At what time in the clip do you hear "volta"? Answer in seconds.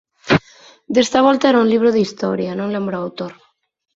1.27-1.45